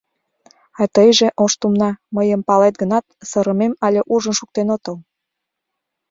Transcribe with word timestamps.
А 0.81 0.83
тыйже, 0.95 1.27
Ош 1.43 1.53
тумна, 1.59 1.89
мыйым 2.15 2.41
палет 2.47 2.75
гынат, 2.81 3.05
сырымем 3.29 3.73
але 3.85 4.01
ужын 4.13 4.33
шуктен 4.39 4.67
отыл. 4.75 4.95